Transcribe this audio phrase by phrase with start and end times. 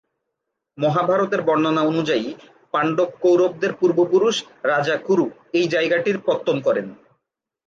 [0.77, 2.25] মহাভারতের বর্ণনা অনুযায়ী,
[2.73, 4.35] পান্ডব-কৌরবদের পূর্বপুরুষ
[4.63, 5.25] রাজা কুরু
[5.53, 6.87] এই জায়গাটির পত্তন করেন।